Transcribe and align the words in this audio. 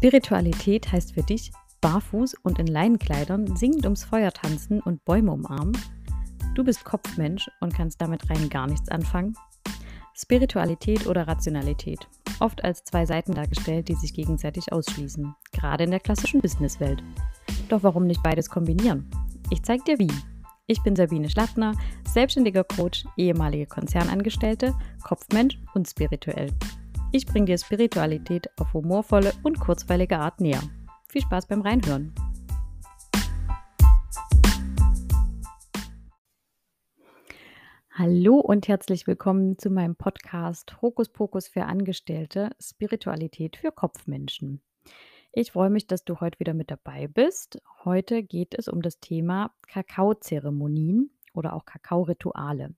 Spiritualität 0.00 0.90
heißt 0.90 1.12
für 1.12 1.22
dich 1.22 1.52
barfuß 1.82 2.36
und 2.42 2.58
in 2.58 2.66
Leinenkleidern 2.66 3.54
singend 3.54 3.84
ums 3.84 4.02
Feuer 4.02 4.32
tanzen 4.32 4.80
und 4.80 5.04
Bäume 5.04 5.30
umarmen? 5.30 5.76
Du 6.54 6.64
bist 6.64 6.86
Kopfmensch 6.86 7.50
und 7.60 7.74
kannst 7.74 8.00
damit 8.00 8.30
rein 8.30 8.48
gar 8.48 8.66
nichts 8.66 8.88
anfangen? 8.88 9.34
Spiritualität 10.14 11.06
oder 11.06 11.28
Rationalität? 11.28 12.08
Oft 12.38 12.64
als 12.64 12.82
zwei 12.84 13.04
Seiten 13.04 13.34
dargestellt, 13.34 13.88
die 13.88 13.94
sich 13.94 14.14
gegenseitig 14.14 14.72
ausschließen, 14.72 15.34
gerade 15.52 15.84
in 15.84 15.90
der 15.90 16.00
klassischen 16.00 16.40
Businesswelt. 16.40 17.02
Doch 17.68 17.82
warum 17.82 18.06
nicht 18.06 18.22
beides 18.22 18.48
kombinieren? 18.48 19.10
Ich 19.50 19.62
zeig 19.64 19.84
dir 19.84 19.98
wie. 19.98 20.10
Ich 20.66 20.82
bin 20.82 20.96
Sabine 20.96 21.28
Schlattner, 21.28 21.74
selbstständiger 22.08 22.64
Coach, 22.64 23.04
ehemalige 23.18 23.66
Konzernangestellte, 23.66 24.74
Kopfmensch 25.02 25.58
und 25.74 25.86
spirituell. 25.86 26.54
Ich 27.12 27.26
bringe 27.26 27.46
dir 27.46 27.58
Spiritualität 27.58 28.48
auf 28.60 28.72
humorvolle 28.72 29.32
und 29.42 29.58
kurzweilige 29.58 30.20
Art 30.20 30.40
näher. 30.40 30.62
Viel 31.08 31.22
Spaß 31.22 31.48
beim 31.48 31.60
Reinhören. 31.60 32.14
Hallo 37.90 38.36
und 38.36 38.68
herzlich 38.68 39.08
willkommen 39.08 39.58
zu 39.58 39.70
meinem 39.70 39.96
Podcast 39.96 40.80
Hokus 40.80 41.08
Pokus 41.08 41.48
für 41.48 41.64
Angestellte, 41.64 42.50
Spiritualität 42.60 43.56
für 43.56 43.72
Kopfmenschen. 43.72 44.62
Ich 45.32 45.50
freue 45.50 45.70
mich, 45.70 45.88
dass 45.88 46.04
du 46.04 46.20
heute 46.20 46.38
wieder 46.38 46.54
mit 46.54 46.70
dabei 46.70 47.08
bist. 47.08 47.60
Heute 47.84 48.22
geht 48.22 48.56
es 48.56 48.68
um 48.68 48.82
das 48.82 49.00
Thema 49.00 49.52
Kakaozeremonien 49.66 51.10
oder 51.34 51.54
auch 51.54 51.64
Kakaorituale. 51.64 52.76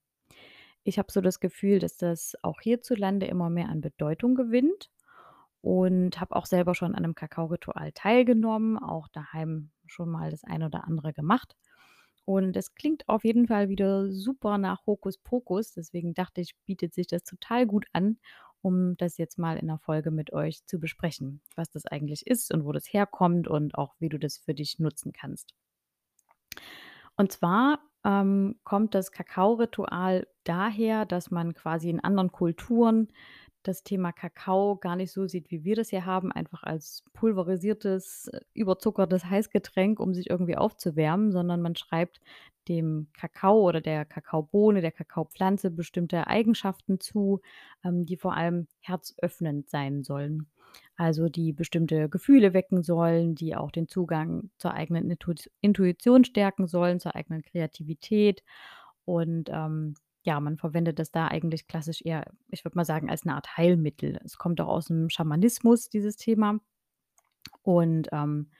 Ich 0.83 0.99
habe 0.99 1.11
so 1.11 1.21
das 1.21 1.39
Gefühl, 1.39 1.79
dass 1.79 1.97
das 1.97 2.35
auch 2.41 2.59
hierzulande 2.61 3.25
immer 3.25 3.49
mehr 3.49 3.69
an 3.69 3.81
Bedeutung 3.81 4.35
gewinnt 4.35 4.89
und 5.61 6.19
habe 6.19 6.35
auch 6.35 6.45
selber 6.45 6.75
schon 6.75 6.93
an 6.93 7.03
einem 7.03 7.15
Kakaoritual 7.15 7.91
teilgenommen, 7.93 8.77
auch 8.77 9.07
daheim 9.07 9.71
schon 9.85 10.09
mal 10.09 10.29
das 10.31 10.43
eine 10.43 10.65
oder 10.65 10.83
andere 10.85 11.13
gemacht. 11.13 11.55
Und 12.25 12.55
es 12.57 12.75
klingt 12.75 13.07
auf 13.09 13.23
jeden 13.23 13.47
Fall 13.47 13.69
wieder 13.69 14.11
super 14.11 14.57
nach 14.57 14.85
Hokuspokus. 14.85 15.73
Deswegen 15.73 16.13
dachte 16.13 16.41
ich, 16.41 16.55
bietet 16.65 16.93
sich 16.93 17.07
das 17.07 17.23
total 17.23 17.65
gut 17.65 17.85
an, 17.93 18.17
um 18.61 18.95
das 18.97 19.17
jetzt 19.17 19.37
mal 19.37 19.57
in 19.57 19.67
der 19.67 19.77
Folge 19.79 20.11
mit 20.11 20.31
euch 20.33 20.65
zu 20.65 20.79
besprechen, 20.79 21.41
was 21.55 21.69
das 21.69 21.85
eigentlich 21.85 22.25
ist 22.27 22.53
und 22.53 22.65
wo 22.65 22.71
das 22.71 22.85
herkommt 22.91 23.47
und 23.47 23.75
auch 23.75 23.95
wie 23.99 24.09
du 24.09 24.17
das 24.17 24.37
für 24.37 24.53
dich 24.53 24.79
nutzen 24.79 25.11
kannst. 25.13 25.53
Und 27.15 27.31
zwar 27.31 27.79
ähm, 28.05 28.55
kommt 28.63 28.95
das 28.95 29.11
Kakaoritual 29.11 30.27
daher, 30.43 31.05
dass 31.05 31.31
man 31.31 31.53
quasi 31.53 31.89
in 31.89 31.99
anderen 31.99 32.31
Kulturen 32.31 33.07
das 33.63 33.83
Thema 33.83 34.11
Kakao 34.11 34.75
gar 34.75 34.95
nicht 34.95 35.11
so 35.11 35.25
sieht, 35.25 35.49
wie 35.49 35.63
wir 35.63 35.75
das 35.75 35.89
hier 35.89 36.05
haben, 36.05 36.31
einfach 36.31 36.63
als 36.63 37.03
pulverisiertes, 37.13 38.27
äh, 38.27 38.41
überzuckertes 38.53 39.25
Heißgetränk, 39.25 39.99
um 39.99 40.13
sich 40.13 40.29
irgendwie 40.29 40.57
aufzuwärmen, 40.57 41.31
sondern 41.31 41.61
man 41.61 41.75
schreibt 41.75 42.21
dem 42.67 43.07
Kakao 43.13 43.61
oder 43.61 43.81
der 43.81 44.05
Kakaobohne, 44.05 44.81
der 44.81 44.91
Kakaopflanze 44.91 45.71
bestimmte 45.71 46.27
Eigenschaften 46.27 46.99
zu, 46.99 47.41
ähm, 47.83 48.05
die 48.05 48.17
vor 48.17 48.35
allem 48.35 48.67
herzöffnend 48.81 49.69
sein 49.69 50.03
sollen. 50.03 50.47
Also 50.95 51.29
die 51.29 51.53
bestimmte 51.53 52.09
Gefühle 52.09 52.53
wecken 52.53 52.83
sollen, 52.83 53.35
die 53.35 53.55
auch 53.55 53.71
den 53.71 53.87
Zugang 53.87 54.51
zur 54.57 54.73
eigenen 54.73 55.15
Intuition 55.61 56.23
stärken 56.23 56.67
sollen, 56.67 56.99
zur 56.99 57.15
eigenen 57.15 57.41
Kreativität. 57.41 58.43
Und 59.05 59.49
ähm, 59.51 59.95
ja, 60.23 60.39
man 60.39 60.57
verwendet 60.57 60.99
das 60.99 61.11
da 61.11 61.27
eigentlich 61.27 61.67
klassisch 61.67 62.01
eher, 62.03 62.25
ich 62.49 62.63
würde 62.63 62.77
mal 62.77 62.85
sagen, 62.85 63.09
als 63.09 63.23
eine 63.23 63.35
Art 63.35 63.57
Heilmittel. 63.57 64.19
Es 64.23 64.37
kommt 64.37 64.61
auch 64.61 64.69
aus 64.69 64.85
dem 64.85 65.09
Schamanismus, 65.09 65.89
dieses 65.89 66.15
Thema. 66.15 66.59
Und 67.61 68.09
ähm, 68.11 68.51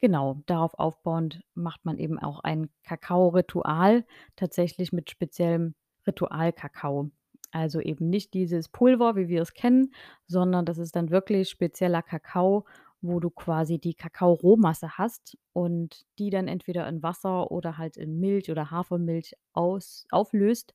genau, 0.00 0.42
darauf 0.46 0.74
aufbauend 0.78 1.42
macht 1.54 1.84
man 1.84 1.98
eben 1.98 2.18
auch 2.18 2.40
ein 2.40 2.70
Kakao-Ritual, 2.84 4.04
tatsächlich 4.36 4.92
mit 4.92 5.10
speziellem 5.10 5.74
Ritual-Kakao. 6.06 7.10
Also 7.52 7.80
eben 7.80 8.08
nicht 8.08 8.34
dieses 8.34 8.68
Pulver, 8.68 9.16
wie 9.16 9.28
wir 9.28 9.42
es 9.42 9.54
kennen, 9.54 9.92
sondern 10.26 10.64
das 10.64 10.78
ist 10.78 10.96
dann 10.96 11.10
wirklich 11.10 11.48
spezieller 11.48 12.02
Kakao, 12.02 12.64
wo 13.02 13.18
du 13.18 13.30
quasi 13.30 13.78
die 13.78 13.94
Kakaorohmasse 13.94 14.98
hast 14.98 15.38
und 15.52 16.06
die 16.18 16.30
dann 16.30 16.48
entweder 16.48 16.86
in 16.88 17.02
Wasser 17.02 17.50
oder 17.50 17.78
halt 17.78 17.96
in 17.96 18.20
Milch 18.20 18.50
oder 18.50 18.70
Hafermilch 18.70 19.34
aus 19.52 20.06
auflöst. 20.10 20.74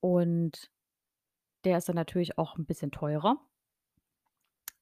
Und 0.00 0.70
der 1.64 1.78
ist 1.78 1.88
dann 1.88 1.96
natürlich 1.96 2.38
auch 2.38 2.56
ein 2.56 2.66
bisschen 2.66 2.90
teurer. 2.90 3.38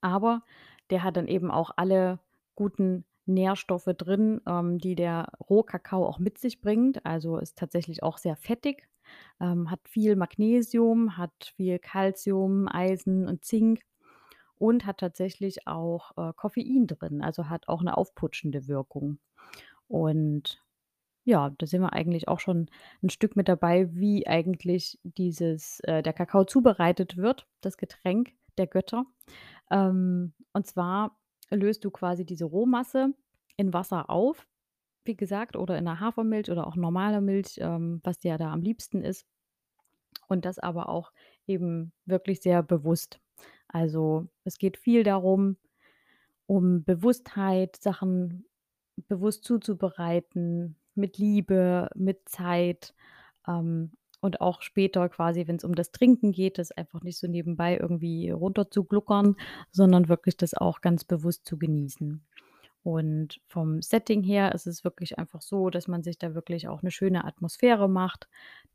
Aber 0.01 0.43
der 0.91 1.03
hat 1.03 1.17
dann 1.17 1.29
eben 1.29 1.51
auch 1.51 1.73
alle 1.77 2.21
guten 2.55 3.05
Nährstoffe 3.27 3.91
drin, 3.97 4.41
ähm, 4.47 4.79
die 4.79 4.95
der 4.95 5.33
Rohkakao 5.49 6.07
auch 6.07 6.19
mit 6.19 6.39
sich 6.39 6.61
bringt. 6.61 7.05
Also 7.05 7.39
ist 7.39 7.59
tatsächlich 7.59 8.03
auch 8.03 8.19
sehr 8.19 8.37
fettig, 8.37 8.89
ähm, 9.41 9.71
hat 9.71 9.81
viel 9.89 10.17
Magnesium, 10.17 11.17
hat 11.17 11.53
viel 11.56 11.78
Calcium, 11.78 12.69
Eisen 12.69 13.27
und 13.27 13.45
Zink 13.45 13.83
und 14.59 14.87
hat 14.87 14.99
tatsächlich 14.99 15.67
auch 15.67 16.12
äh, 16.17 16.33
Koffein 16.34 16.87
drin, 16.87 17.23
also 17.23 17.49
hat 17.49 17.69
auch 17.69 17.81
eine 17.81 17.97
aufputschende 17.97 18.69
Wirkung. 18.69 19.19
Und 19.89 20.62
ja, 21.25 21.51
da 21.59 21.67
sind 21.67 21.83
wir 21.83 21.93
eigentlich 21.93 22.28
auch 22.28 22.41
schon 22.41 22.71
ein 23.03 23.11
Stück 23.11 23.37
mit 23.37 23.49
dabei, 23.49 23.89
wie 23.95 24.27
eigentlich 24.27 24.99
dieses 25.03 25.81
äh, 25.81 26.03
der 26.03 26.12
Kakao 26.12 26.45
zubereitet 26.45 27.17
wird, 27.17 27.47
das 27.61 27.77
Getränk 27.77 28.33
der 28.59 28.67
Götter. 28.67 29.05
Ähm, 29.71 30.33
und 30.53 30.67
zwar 30.67 31.19
löst 31.51 31.84
du 31.84 31.91
quasi 31.91 32.25
diese 32.25 32.45
Rohmasse 32.45 33.15
in 33.57 33.72
Wasser 33.72 34.11
auf, 34.11 34.47
wie 35.05 35.16
gesagt, 35.16 35.56
oder 35.56 35.78
in 35.78 35.84
der 35.84 36.00
Hafermilch 36.00 36.50
oder 36.50 36.66
auch 36.66 36.77
normaler 36.77 37.21
Milch, 37.21 37.59
ähm, 37.59 38.00
was 38.05 38.19
dir 38.19 38.38
da 38.38 38.53
am 38.53 38.62
liebsten 38.62 39.03
ist. 39.03 39.27
Und 40.28 40.44
das 40.44 40.59
aber 40.59 40.88
auch 40.88 41.12
eben 41.47 41.93
wirklich 42.06 42.41
sehr 42.41 42.62
bewusst. 42.62 43.21
Also 43.69 44.28
es 44.44 44.59
geht 44.59 44.77
viel 44.77 45.03
darum, 45.03 45.56
um 46.47 46.84
Bewusstheit, 46.84 47.77
Sachen 47.77 48.44
bewusst 49.09 49.44
zuzubereiten, 49.44 50.77
mit 50.94 51.19
Liebe, 51.19 51.89
mit 51.94 52.28
Zeit 52.28 52.94
ähm, 53.47 53.93
und 54.21 54.41
auch 54.41 54.62
später 54.62 55.09
quasi, 55.09 55.47
wenn 55.47 55.56
es 55.56 55.65
um 55.65 55.75
das 55.75 55.93
Trinken 55.93 56.33
geht, 56.33 56.59
das 56.59 56.72
einfach 56.72 57.03
nicht 57.03 57.19
so 57.19 57.27
nebenbei 57.27 57.78
irgendwie 57.78 58.31
runter 58.31 58.71
zu 58.71 58.84
gluckern, 58.84 59.37
sondern 59.71 60.09
wirklich 60.09 60.37
das 60.37 60.55
auch 60.55 60.81
ganz 60.81 61.05
bewusst 61.05 61.47
zu 61.47 61.59
genießen. 61.59 62.25
Und 62.83 63.41
vom 63.47 63.83
Setting 63.83 64.23
her 64.23 64.55
ist 64.55 64.67
es 64.67 64.85
wirklich 64.85 65.19
einfach 65.19 65.43
so, 65.43 65.71
dass 65.71 65.87
man 65.87 66.03
sich 66.03 66.19
da 66.19 66.35
wirklich 66.35 66.69
auch 66.69 66.83
eine 66.83 66.91
schöne 66.91 67.25
Atmosphäre 67.25 67.89
macht, 67.89 68.29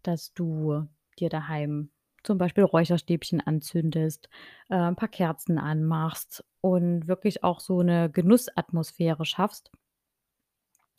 dass 0.04 0.34
du 0.34 0.88
dir 1.20 1.30
daheim 1.30 1.90
zum 2.24 2.38
Beispiel 2.38 2.64
Räucherstäbchen 2.64 3.42
anzündest, 3.42 4.30
äh, 4.70 4.76
ein 4.76 4.96
paar 4.96 5.10
Kerzen 5.10 5.58
anmachst 5.58 6.44
und 6.62 7.08
wirklich 7.08 7.44
auch 7.44 7.60
so 7.60 7.80
eine 7.80 8.10
Genussatmosphäre 8.10 9.26
schaffst. 9.26 9.72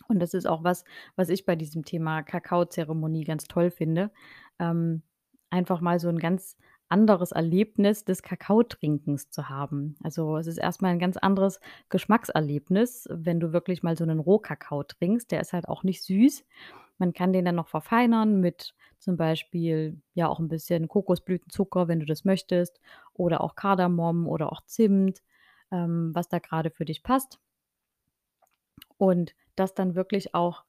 Und 0.09 0.21
das 0.21 0.35
ist 0.35 0.47
auch 0.47 0.63
was, 0.63 0.85
was 1.17 1.29
ich 1.29 1.45
bei 1.45 1.57
diesem 1.57 1.85
Thema 1.85 2.23
Kakaozeremonie 2.23 3.25
ganz 3.25 3.45
toll 3.45 3.71
finde. 3.71 4.13
Ähm, 4.59 5.03
einfach 5.51 5.81
mal 5.81 5.99
so 5.99 6.09
ein 6.09 6.19
ganz 6.19 6.57
anderes 6.89 7.33
Erlebnis 7.33 8.05
des 8.05 8.23
Kakaotrinkens 8.23 9.31
zu 9.31 9.49
haben. 9.49 9.97
Also, 10.03 10.37
es 10.37 10.47
ist 10.47 10.59
erstmal 10.59 10.93
ein 10.93 10.99
ganz 10.99 11.17
anderes 11.17 11.61
Geschmackserlebnis, 11.89 13.09
wenn 13.11 13.41
du 13.41 13.53
wirklich 13.53 13.83
mal 13.83 13.97
so 13.97 14.05
einen 14.05 14.21
Rohkakao 14.21 14.85
trinkst. 14.85 15.31
Der 15.31 15.41
ist 15.41 15.53
halt 15.53 15.69
auch 15.69 15.83
nicht 15.83 16.03
süß. 16.03 16.45
Man 16.99 17.13
kann 17.13 17.33
den 17.33 17.45
dann 17.45 17.57
noch 17.57 17.69
verfeinern 17.69 18.41
mit 18.41 18.75
zum 18.99 19.17
Beispiel, 19.17 20.01
ja, 20.15 20.29
auch 20.29 20.39
ein 20.39 20.49
bisschen 20.49 20.89
Kokosblütenzucker, 20.89 21.89
wenn 21.89 22.01
du 22.01 22.07
das 22.07 22.25
möchtest, 22.25 22.81
oder 23.13 23.43
auch 23.43 23.55
Kardamom 23.55 24.27
oder 24.27 24.51
auch 24.53 24.63
Zimt, 24.65 25.23
ähm, 25.71 26.15
was 26.15 26.29
da 26.29 26.39
gerade 26.39 26.71
für 26.71 26.85
dich 26.85 27.03
passt. 27.03 27.39
Und 28.99 29.35
das 29.57 29.75
dann 29.75 29.95
wirklich 29.95 30.35
auch 30.35 30.65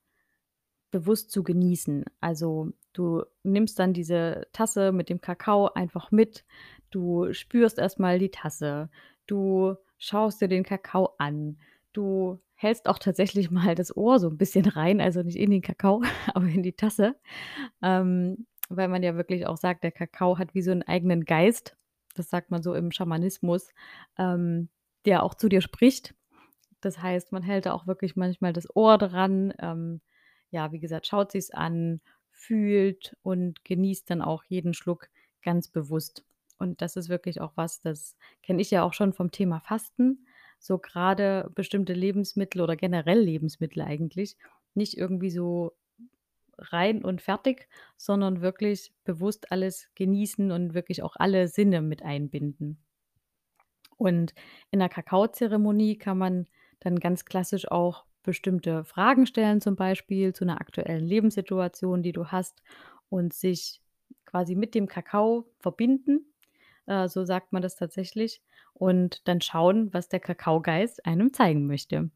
bewusst 0.91 1.31
zu 1.31 1.43
genießen. 1.43 2.05
Also, 2.21 2.71
du 2.93 3.23
nimmst 3.43 3.79
dann 3.79 3.93
diese 3.93 4.47
Tasse 4.53 4.91
mit 4.91 5.09
dem 5.09 5.21
Kakao 5.21 5.73
einfach 5.73 6.11
mit. 6.11 6.45
Du 6.89 7.33
spürst 7.33 7.77
erstmal 7.77 8.19
die 8.19 8.31
Tasse. 8.31 8.89
Du 9.25 9.75
schaust 9.97 10.41
dir 10.41 10.47
den 10.47 10.63
Kakao 10.63 11.13
an. 11.17 11.57
Du 11.93 12.39
hältst 12.55 12.87
auch 12.87 12.99
tatsächlich 12.99 13.51
mal 13.51 13.75
das 13.75 13.95
Ohr 13.95 14.19
so 14.19 14.29
ein 14.29 14.37
bisschen 14.37 14.65
rein, 14.65 15.01
also 15.01 15.21
nicht 15.21 15.37
in 15.37 15.51
den 15.51 15.61
Kakao, 15.61 16.03
aber 16.33 16.47
in 16.47 16.63
die 16.63 16.73
Tasse. 16.73 17.15
Ähm, 17.81 18.45
weil 18.69 18.87
man 18.87 19.03
ja 19.03 19.15
wirklich 19.15 19.47
auch 19.47 19.57
sagt, 19.57 19.83
der 19.83 19.91
Kakao 19.91 20.37
hat 20.37 20.53
wie 20.53 20.61
so 20.61 20.71
einen 20.71 20.83
eigenen 20.83 21.23
Geist. 21.25 21.77
Das 22.15 22.29
sagt 22.29 22.51
man 22.51 22.63
so 22.63 22.73
im 22.73 22.91
Schamanismus, 22.91 23.69
ähm, 24.17 24.69
der 25.05 25.23
auch 25.23 25.35
zu 25.35 25.47
dir 25.47 25.61
spricht. 25.61 26.15
Das 26.81 27.01
heißt, 27.01 27.31
man 27.31 27.43
hält 27.43 27.67
auch 27.67 27.87
wirklich 27.87 28.15
manchmal 28.15 28.53
das 28.53 28.67
Ohr 28.75 28.97
dran. 28.97 29.53
Ähm, 29.59 30.01
ja, 30.51 30.71
wie 30.71 30.79
gesagt, 30.79 31.07
schaut 31.07 31.31
sich's 31.31 31.51
an, 31.51 32.01
fühlt 32.31 33.15
und 33.23 33.63
genießt 33.65 34.09
dann 34.09 34.21
auch 34.21 34.43
jeden 34.45 34.73
Schluck 34.73 35.09
ganz 35.41 35.67
bewusst. 35.69 36.23
Und 36.59 36.81
das 36.81 36.95
ist 36.95 37.09
wirklich 37.09 37.41
auch 37.41 37.53
was, 37.55 37.81
das 37.81 38.15
kenne 38.43 38.61
ich 38.61 38.71
ja 38.71 38.83
auch 38.83 38.93
schon 38.93 39.13
vom 39.13 39.31
Thema 39.31 39.59
Fasten. 39.59 40.25
so 40.59 40.79
grade 40.79 41.51
bestimmte 41.53 41.93
Lebensmittel 41.93 42.61
oder 42.61 42.75
generell 42.75 43.19
Lebensmittel 43.19 43.83
eigentlich 43.83 44.37
nicht 44.73 44.97
irgendwie 44.97 45.29
so 45.29 45.73
rein 46.59 47.03
und 47.05 47.21
fertig, 47.21 47.67
sondern 47.97 48.41
wirklich 48.41 48.93
bewusst 49.05 49.51
alles 49.51 49.89
genießen 49.95 50.51
und 50.51 50.73
wirklich 50.75 51.03
auch 51.03 51.15
alle 51.17 51.47
Sinne 51.47 51.81
mit 51.81 52.03
einbinden. 52.03 52.79
Und 53.97 54.33
in 54.71 54.79
'ner 54.79 54.89
Kakaozeremonie 54.89 55.97
kann 55.99 56.17
man 56.17 56.47
dann 56.79 56.99
ganz 56.99 57.25
klassisch 57.25 57.69
auch 57.71 58.05
bestimmte 58.27 58.85
Fragen 58.85 59.27
stellen, 59.27 59.61
zum 59.61 59.77
Beispiel 59.77 60.33
zu 60.35 60.45
'ner 60.45 60.61
aktuellen 60.61 61.07
Lebenssituation, 61.07 62.03
die 62.03 62.13
du 62.13 62.27
hast 62.27 62.63
und 63.09 63.33
sich 63.33 63.81
quasi 64.27 64.55
mit 64.55 64.75
dem 64.75 64.87
Kakao 64.87 65.47
verbinden. 65.59 66.27
Äh, 66.87 67.09
so 67.09 67.25
sagt 67.25 67.53
man 67.53 67.63
das 67.63 67.77
tatsächlich 67.77 68.41
und 68.75 69.27
dann 69.27 69.41
schauen, 69.41 69.93
was 69.93 70.09
der 70.09 70.19
Kakaogeist 70.21 71.05
einem 71.07 71.33
zeigen 71.33 71.67
möchte. 71.67 72.11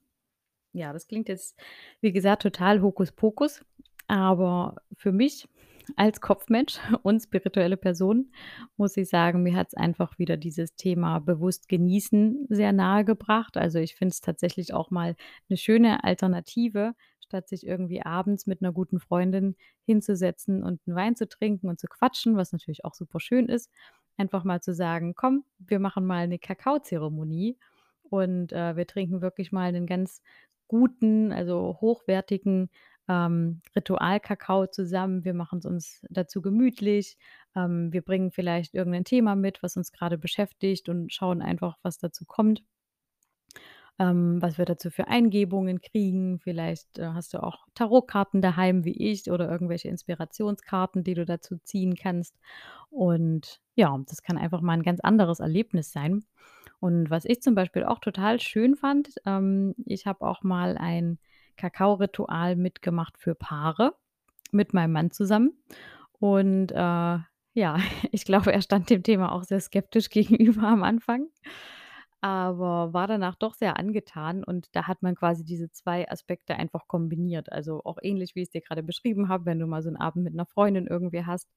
Ja, 0.74 0.94
das 0.94 1.08
klingt 1.08 1.28
jetzt, 1.30 1.60
wie 2.02 2.12
gesagt, 2.14 2.44
total 2.44 2.82
Hokuspokus, 2.82 3.66
aber 4.08 4.76
für 4.98 5.12
mich 5.12 5.48
als 5.96 6.22
Kopfmensch 6.22 6.80
und 7.04 7.22
spirituelle 7.22 7.78
Person 7.78 8.32
muss 8.78 8.98
ich 8.98 9.10
sagen, 9.10 9.44
mir 9.44 9.56
hat's 9.56 9.74
einfach 9.76 10.18
wieder 10.20 10.38
dieses 10.38 10.76
Thema 10.76 11.20
bewusst 11.20 11.68
genießen 11.70 12.48
sehr 12.50 12.74
nahegebracht. 12.74 13.58
Also, 13.58 13.80
ich 13.80 13.96
finde 13.96 14.14
es 14.14 14.22
tatsächlich 14.22 14.74
auch 14.74 14.92
mal 14.92 15.16
'ne 15.50 15.58
schöne 15.58 16.04
Alternative, 16.04 16.94
statt 17.22 17.48
sich 17.50 17.66
irgendwie 17.66 18.02
abends 18.04 18.48
mit 18.48 18.62
'ner 18.62 18.72
guten 18.74 19.00
Freundin 19.00 19.56
hinzusetzen 19.86 20.64
und 20.64 20.82
'n 20.88 20.96
Wein 20.96 21.16
zu 21.16 21.28
trinken 21.28 21.70
und 21.70 21.80
zu 21.80 21.88
quatschen, 21.88 22.36
was 22.38 22.52
natürlich 22.52 22.86
auch 22.86 22.94
super 22.96 23.20
schön 23.20 23.48
ist, 23.48 23.72
einfach 24.18 24.44
mal 24.44 24.62
zu 24.62 24.74
sagen: 24.74 25.14
„Komm, 25.16 25.44
wir 25.60 25.80
machen 25.80 26.06
mal 26.06 26.28
'ne 26.28 26.40
Kakaozeremonie 26.40 27.58
und, 28.04 28.52
äh, 28.54 28.76
wir 28.76 28.88
trinken 28.88 29.22
wirklich 29.22 29.52
mal 29.52 29.72
'nen 29.72 29.86
ganz 29.88 30.22
guten, 30.68 31.32
also 31.34 31.78
hochwertigen, 31.82 32.70
ähm, 33.10 33.62
Ritual-Kakao 33.76 34.68
zusammen. 34.68 35.26
Wir 35.26 35.34
machen's 35.34 35.66
uns 35.66 36.02
dazu 36.10 36.42
gemütlich. 36.42 37.18
Ähm, 37.56 37.92
wir 37.94 38.02
bringen 38.04 38.32
vielleicht 38.32 38.74
irgend 38.76 38.94
'nen 38.96 39.06
Thema 39.06 39.36
mit, 39.36 39.64
was 39.64 39.78
uns 39.78 39.92
grade 39.92 40.18
beschäftigt 40.18 40.90
und 40.90 41.12
schauen 41.14 41.42
einfach, 41.42 41.78
was 41.84 41.98
dazu 42.00 42.26
kommt.“ 42.26 42.64
Ähm, 44.00 44.42
was 44.42 44.58
wir 44.58 44.66
dazu 44.66 44.90
für 44.90 45.08
Eingebungen 45.08 45.82
kriegen. 45.82 46.40
Vielleicht, 46.40 46.98
äh, 46.98 47.08
hast 47.14 47.34
du 47.34 47.44
auch 47.44 47.66
Tarotkarten 47.76 48.42
daheim 48.42 48.86
wie 48.86 48.94
ich 49.12 49.30
oder 49.32 49.50
irgendwelche 49.50 49.90
Inspirationskarten, 49.90 51.04
die 51.04 51.14
du 51.14 51.26
dazu 51.26 51.58
ziehen 51.64 51.96
kannst. 51.96 52.36
Und 52.90 53.62
ja, 53.76 53.98
das 54.08 54.22
kann 54.24 54.38
einfach 54.38 54.62
mal 54.62 54.74
'n 54.78 54.84
ganz 54.84 55.00
anderes 55.02 55.40
Erlebnis 55.40 55.92
sein. 55.92 56.24
Und 56.80 57.10
was 57.10 57.26
ich 57.26 57.42
zum 57.42 57.54
Beispiel 57.56 57.84
auch 57.84 58.00
total 58.00 58.40
schön 58.40 58.76
fand, 58.76 59.10
ähm, 59.26 59.76
ich 59.86 60.06
habe 60.08 60.26
auch 60.28 60.42
mal 60.44 60.78
ein 60.78 61.20
Kakaoritual 61.62 62.56
mitgemacht 62.58 63.18
für 63.20 63.36
Paare 63.36 63.96
mit 64.52 64.74
meinem 64.74 64.94
Mann 64.94 65.12
zusammen. 65.12 65.54
Und, 66.20 66.72
äh, 66.74 67.20
ja, 67.56 67.78
ich 68.14 68.26
glaube, 68.26 68.54
er 68.54 68.62
stand 68.64 68.90
dem 68.90 69.04
Thema 69.04 69.32
auch 69.34 69.44
sehr 69.46 69.62
skeptisch 69.62 70.10
gegenüber 70.12 70.64
am 70.68 70.84
Anfang, 70.84 71.28
aber 72.22 72.94
war 72.94 73.08
danach 73.08 73.36
doch 73.36 73.56
sehr 73.56 73.78
angetan 73.80 74.44
und 74.44 74.68
da 74.76 74.88
hat 74.88 75.02
man 75.04 75.16
quasi 75.16 75.44
diese 75.46 75.72
2 75.72 76.10
Aspekte 76.12 76.56
einfach 76.56 76.88
kombiniert. 76.88 77.52
Also, 77.52 77.82
auch 77.86 77.98
ähnlich, 78.02 78.36
wie 78.36 78.42
ich's 78.44 78.52
dir 78.52 78.62
grade 78.62 78.84
beschrieben 78.84 79.30
habe, 79.30 79.46
wenn 79.48 79.60
du 79.60 79.68
mal 79.68 79.82
so 79.84 79.90
'n 79.90 79.98
Abend 79.98 80.24
mit 80.26 80.36
'ner 80.36 80.46
Freundin 80.48 80.88
irgendwie 80.88 81.26
hast, 81.26 81.50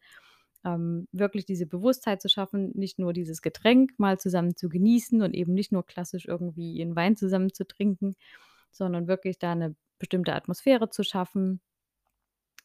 ähm, 0.65 1.07
wirklich 1.13 1.45
diese 1.47 1.67
Bewusstheit 1.67 2.23
zu 2.23 2.29
schaffen, 2.31 2.73
nicht 2.75 2.99
nur 2.99 3.13
dieses 3.13 3.43
Getränk 3.43 3.93
mal 3.99 4.19
zusammen 4.19 4.57
zu 4.57 4.69
genießen 4.71 5.23
und 5.23 5.35
eben 5.35 5.53
nicht 5.55 5.73
nur 5.73 5.85
klassisch 5.87 6.27
irgendwie 6.27 6.81
'n 6.83 6.97
Wein 6.97 7.17
zusammen 7.17 7.53
zu 7.55 7.67
trinken, 7.67 8.15
sondern 8.73 9.07
wirklich 9.09 9.39
da 9.39 9.55
'ne 9.55 9.77
bestimmte 9.99 10.35
Atmosphäre 10.35 10.91
zu 10.91 11.03
schaffen 11.05 11.61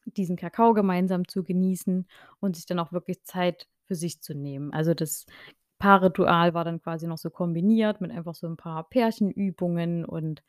diesen 0.06 0.36
Kakao 0.38 0.74
gemeinsam 0.74 1.28
zu 1.28 1.44
genießen 1.44 2.08
und 2.40 2.56
sich 2.56 2.66
dann 2.66 2.80
auch 2.80 2.92
wirklich 2.92 3.24
Zeit 3.24 3.68
für 3.86 3.96
sich 3.96 4.22
zu 4.22 4.34
nehmen. 4.34 4.74
Also, 4.74 4.94
das 4.94 5.26
Paarritual 5.80 6.54
war 6.54 6.66
dann 6.66 6.82
quasi 6.82 7.08
noch 7.08 7.18
so 7.18 7.30
kombiniert 7.30 8.02
mit 8.02 8.12
einfach 8.12 8.36
so 8.36 8.48
'n 8.48 8.58
paar 8.58 8.88
Pärchenübungen 8.90 10.06
und 10.06 10.44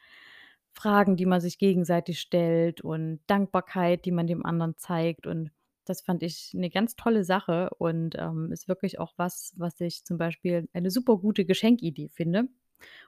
Fragen, 0.72 1.16
die 1.16 1.26
man 1.26 1.40
sich 1.40 1.58
gegenseitig 1.58 2.20
stellt 2.20 2.80
und 2.82 3.20
Dankbarkeit, 3.28 4.04
die 4.04 4.12
man 4.12 4.26
dem 4.26 4.44
anderen 4.46 4.76
zeigt. 4.78 5.26
Und 5.26 5.50
das 5.84 6.00
fand 6.02 6.22
ich 6.22 6.52
'ne 6.54 6.70
ganz 6.70 6.96
tolle 6.96 7.24
Sache 7.24 7.70
und, 7.78 8.16
ähm, 8.18 8.52
ist 8.52 8.68
wirklich 8.68 8.98
auch 9.00 9.14
was, 9.16 9.52
was 9.56 9.80
ich 9.80 10.04
zum 10.04 10.18
Beispiel 10.18 10.68
eine 10.72 10.90
super 10.90 11.16
gute 11.18 11.44
Geschenkidee 11.44 12.08
finde. 12.10 12.48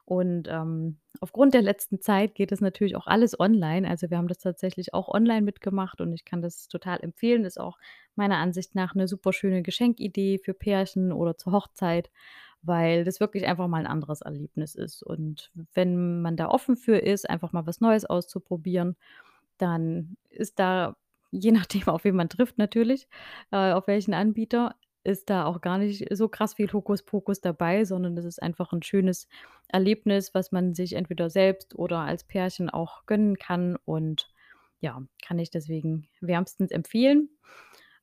Und, 0.05 0.49
ähm, 0.51 0.99
aufgrund 1.21 1.55
der 1.55 1.63
letzten 1.63 2.01
Zeit 2.01 2.35
geht 2.35 2.53
das 2.53 2.61
natürlich 2.61 2.97
auch 2.97 3.07
alles 3.07 3.39
online. 3.39 3.89
Also, 3.89 4.11
wir 4.11 4.19
haben 4.19 4.29
das 4.29 4.39
tatsächlich 4.39 4.95
auch 4.95 5.09
online 5.09 5.43
mitgemacht 5.43 6.01
und 6.01 6.13
ich 6.13 6.25
kann 6.25 6.43
das 6.43 6.69
total 6.69 7.01
empfehlen. 7.03 7.45
Ist 7.45 7.61
auch 7.61 7.79
meiner 8.17 8.37
Ansicht 8.39 8.75
nach 8.75 8.95
'ne 8.95 9.09
super 9.09 9.33
schöne 9.33 9.63
Geschenkidee 9.63 10.39
für 10.39 10.55
Pärchen 10.55 11.13
oder 11.13 11.37
zur 11.37 11.53
Hochzeit, 11.53 12.11
weil 12.63 13.05
das 13.05 13.21
wirklich 13.21 13.47
einfach 13.47 13.69
mal 13.69 13.81
'n 13.83 13.87
anderes 13.87 14.21
Erlebnis 14.23 14.75
ist. 14.75 15.03
Und 15.03 15.51
wenn 15.75 16.23
man 16.23 16.37
da 16.37 16.49
offen 16.49 16.77
für 16.77 16.97
ist, 16.99 17.29
einfach 17.31 17.53
mal 17.53 17.67
was 17.67 17.81
Neues 17.81 18.05
auszuprobieren, 18.07 18.97
dann 19.59 20.17
ist 20.31 20.59
da, 20.59 20.97
je 21.31 21.53
nachdem, 21.53 21.83
auf 21.89 22.05
wen 22.05 22.17
man 22.17 22.29
trifft 22.29 22.59
natürlich, 22.59 23.09
äh, 23.53 23.73
auf 23.73 23.87
welchen 23.87 24.15
Anbieter, 24.15 24.75
ist 25.05 25.31
da 25.31 25.45
auch 25.47 25.61
gar 25.61 25.79
nicht 25.79 26.07
so 26.17 26.29
krass 26.29 26.55
viel 26.55 26.73
Hokuspokus 26.73 27.41
dabei, 27.41 27.85
sondern 27.85 28.17
das 28.17 28.25
ist 28.27 28.43
einfach 28.43 28.73
'n 28.73 28.83
schönes 28.83 29.29
Erlebnis, 29.69 30.35
was 30.35 30.53
man 30.53 30.75
sich 30.75 30.95
entweder 30.95 31.31
selbst 31.31 31.75
oder 31.77 32.01
als 32.01 32.25
Pärchen 32.25 32.71
auch 32.71 33.07
gönnen 33.07 33.37
kann 33.39 33.77
und 33.85 34.31
ja, 34.81 35.03
kann 35.27 35.39
ich 35.39 35.51
deswegen 35.51 36.09
wärmstens 36.21 36.71
empfehlen. 36.73 37.31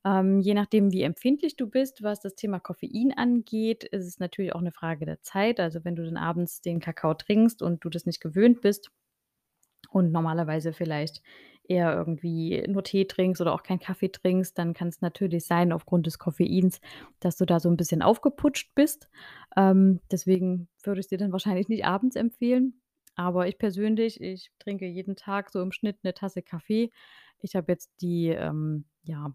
Ähm, 0.05 0.39
je 0.41 0.53
nachdem, 0.55 0.91
wie 0.93 1.03
empfindlich 1.03 1.57
du 1.57 1.67
bist, 1.69 2.03
was 2.03 2.21
das 2.21 2.35
Thema 2.35 2.59
Koffein 2.59 3.13
angeht, 3.17 3.83
ist 3.85 4.07
es 4.07 4.19
natürlich 4.19 4.53
auch 4.55 4.61
'ne 4.61 4.71
Frage 4.73 5.05
der 5.05 5.21
Zeit. 5.23 5.59
Also, 5.61 5.85
wenn 5.85 5.95
du 5.97 6.05
dann 6.05 6.17
abends 6.17 6.61
den 6.61 6.79
Kakao 6.81 7.13
trinkst 7.15 7.61
und 7.63 7.83
du 7.85 7.89
das 7.89 8.05
nicht 8.07 8.21
gewöhnt 8.21 8.61
bist 8.61 8.91
und 9.91 10.11
normalerweise 10.11 10.73
vielleicht 10.73 11.21
eher 11.69 11.95
irgendwie 11.95 12.63
nur 12.67 12.83
Tee 12.83 13.05
trinkst 13.05 13.41
oder 13.41 13.53
auch 13.53 13.63
keinen 13.63 13.79
Kaffee 13.79 14.09
trinkst, 14.11 14.57
dann 14.57 14.73
kann's 14.73 15.01
natürlich 15.01 15.45
sein 15.45 15.71
aufgrund 15.71 16.07
des 16.07 16.19
Koffeins, 16.19 16.81
dass 17.21 17.37
du 17.37 17.45
da 17.45 17.59
so 17.59 17.69
'n 17.69 17.77
bisschen 17.77 18.01
aufgeputscht 18.01 18.75
bist. 18.75 19.09
Ähm, 19.57 20.01
deswegen 20.11 20.67
würde 20.83 20.99
ich's 21.01 21.09
dir 21.09 21.17
dann 21.19 21.31
wahrscheinlich 21.33 21.69
nicht 21.69 21.85
abends 21.85 22.15
empfehlen. 22.17 22.81
Aber 23.15 23.47
ich 23.47 23.57
persönlich, 23.59 24.21
ich 24.21 24.51
trinke 24.59 24.87
jeden 24.87 25.15
Tag 25.17 25.51
so 25.51 25.61
im 25.61 25.71
Schnitt 25.73 26.03
'ne 26.03 26.13
Tasse 26.13 26.41
Kaffee. 26.41 26.91
Ich 27.41 27.55
habe 27.55 27.71
jetzt 27.71 27.91
die, 28.01 28.29
ähm, 28.29 28.85
ja 29.03 29.33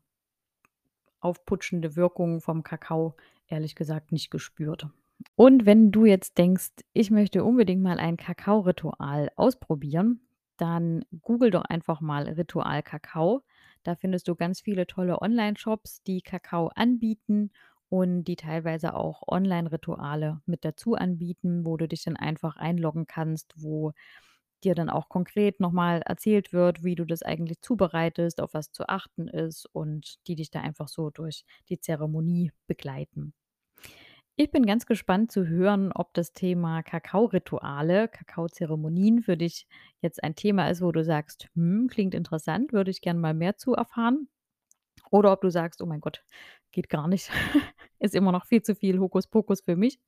aufputschende 1.20 1.96
Wirkung 1.96 2.40
vom 2.40 2.62
Kakao 2.62 3.14
ehrlich 3.48 3.74
gesagt 3.74 4.12
nicht 4.12 4.30
gespürt. 4.30 4.88
Und 5.36 5.66
wenn 5.66 5.90
du 5.92 6.04
jetzt 6.04 6.38
denkst: 6.38 6.70
„Ich 6.92 7.10
möchte 7.10 7.44
unbedingt 7.44 7.82
mal 7.82 7.98
ein 7.98 8.16
Kakaoritual 8.16 9.30
ausprobieren“, 9.36 10.20
dann 10.56 11.04
google 11.22 11.50
doch 11.50 11.64
einfach 11.64 12.00
mal 12.00 12.24
Ritual 12.28 12.82
Kakao. 12.82 13.42
Da 13.82 13.94
findest 13.96 14.28
du 14.28 14.34
ganz 14.36 14.60
viele 14.60 14.86
tolle 14.86 15.20
Onlineshops, 15.20 16.02
die 16.04 16.22
Kakao 16.22 16.68
anbieten 16.74 17.50
und 17.88 18.24
die 18.24 18.36
teilweise 18.36 18.94
auch 18.94 19.22
Online-Rituale 19.28 20.40
mit 20.46 20.64
dazu 20.64 20.94
anbieten, 20.94 21.64
wo 21.66 21.76
du 21.76 21.86
dich 21.88 22.02
dann 22.04 22.16
einfach 22.16 22.56
einloggen 22.56 23.06
kannst, 23.06 23.54
wo 23.56 23.92
dir 24.64 24.74
dann 24.74 24.88
auch 24.90 25.08
konkret 25.08 25.60
noch 25.60 25.72
mal 25.72 26.00
erzählt 26.02 26.52
wird, 26.52 26.82
wie 26.84 26.94
du 26.94 27.04
das 27.04 27.22
eigentlich 27.22 27.60
zubereitest, 27.60 28.40
auf 28.40 28.54
was 28.54 28.72
zu 28.72 28.88
achten 28.88 29.28
ist 29.28 29.66
und 29.72 30.26
die 30.26 30.36
dich 30.36 30.50
da 30.50 30.60
einfach 30.60 30.88
so 30.88 31.10
durch 31.10 31.44
die 31.68 31.78
Zeremonie 31.80 32.50
begleiten. 32.66 33.34
Ich 34.36 34.50
bin 34.50 34.66
ganz 34.66 34.86
gespannt 34.86 35.30
zu 35.30 35.46
hören, 35.46 35.92
ob 35.92 36.12
das 36.14 36.32
Thema 36.32 36.82
Kakaorituale, 36.82 38.08
Kakaozeremonien 38.08 39.22
für 39.22 39.36
dich 39.36 39.66
jetzt 40.00 40.22
ein 40.24 40.34
Thema 40.34 40.68
ist, 40.70 40.82
wo 40.82 40.90
du 40.90 41.04
sagst: 41.04 41.48
„Hm, 41.54 41.86
klingt 41.88 42.14
interessant, 42.14 42.72
würde 42.72 42.90
ich 42.90 43.00
gern 43.00 43.18
mal 43.20 43.34
mehr 43.34 43.56
zu 43.56 43.74
erfahren.“ 43.74 44.28
Oder 45.10 45.32
ob 45.32 45.42
du 45.42 45.50
sagst: 45.50 45.82
„Oh 45.82 45.86
mein 45.86 46.00
Gott, 46.00 46.24
geht 46.72 46.88
gar 46.90 47.08
nicht, 47.08 47.30
ist 48.00 48.14
immer 48.16 48.32
noch 48.32 48.46
viel 48.46 48.62
zu 48.62 48.74
viel 48.76 48.98
Hokuspokus 49.00 49.62
für 49.62 49.76
mich.“ 49.76 50.00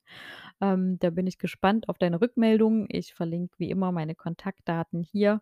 Ähm, 0.61 0.99
da 0.99 1.09
bin 1.11 1.27
ich 1.27 1.37
gespannt 1.39 1.89
auf 1.89 1.97
deine 1.99 2.21
Rückmeldung. 2.21 2.87
Ich 2.89 3.13
verlinke 3.15 3.55
wie 3.59 3.71
immer 3.71 3.91
meine 3.93 4.15
Kontaktdaten 4.15 5.03
hier 5.03 5.41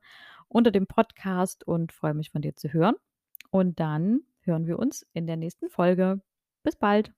unter 0.49 0.71
dem 0.71 0.87
Podcast 0.87 1.67
und 1.67 1.93
freue 1.93 2.13
mich, 2.15 2.31
von 2.31 2.41
dir 2.43 2.55
zu 2.55 2.73
hören. 2.73 2.95
Und 3.51 3.79
dann 3.79 4.21
hören 4.41 4.67
wir 4.67 4.79
uns 4.79 5.05
in 5.13 5.27
der 5.27 5.37
nächsten 5.37 5.69
Folge. 5.69 6.21
Bis 6.63 6.75
bald. 6.77 7.13